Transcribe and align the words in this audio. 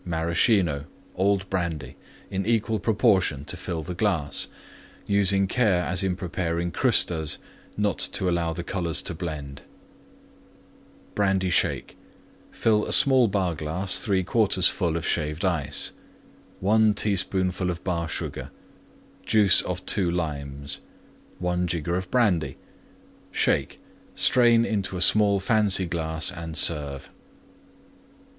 Maraschino. 0.03 0.85
Old 1.15 1.47
Brandy. 1.51 1.95
In 2.31 2.43
equal 2.43 2.79
proportion 2.79 3.45
to 3.45 3.55
fill 3.55 3.83
the 3.83 3.93
glass, 3.93 4.47
using 5.05 5.45
care 5.45 5.83
as 5.83 6.03
in 6.03 6.15
preparing 6.15 6.71
Crustas, 6.71 7.37
not 7.77 7.99
to 8.13 8.27
allow 8.27 8.51
the 8.51 8.63
colors 8.63 9.03
to 9.03 9.13
blend. 9.13 9.61
BRANDY 11.13 11.51
SHAKE 11.51 11.95
Fill 12.49 12.91
small 12.91 13.27
Bar 13.27 13.53
glass 13.53 14.03
3/4 14.03 14.67
full 14.71 14.99
Shaved 15.01 15.45
Ice. 15.45 15.91
1 16.61 16.95
teaspoonful 16.95 17.71
Bar 17.83 18.09
Sugar. 18.09 18.49
Juice 19.23 19.61
of 19.61 19.85
2 19.85 20.09
Limes. 20.09 20.79
1 21.37 21.67
jigger 21.67 22.01
Brandy. 22.09 22.57
Shake; 23.31 23.79
strain 24.15 24.65
into 24.65 24.99
small 24.99 25.39
fancy 25.39 25.85
glass 25.85 26.31
and 26.31 26.57
serve. 26.57 27.11